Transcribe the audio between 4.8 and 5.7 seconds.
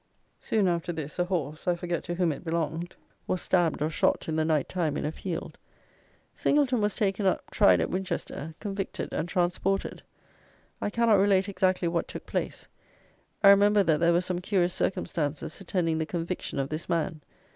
in a field.